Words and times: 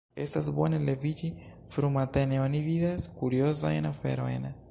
Estas 0.27 0.47
bone 0.59 0.79
leviĝi 0.85 1.29
frumatene: 1.75 2.41
oni 2.47 2.63
vidas 2.71 3.07
kuriozajn 3.21 3.93
aferojn. 3.95 4.53